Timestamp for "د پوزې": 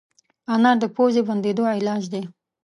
0.81-1.21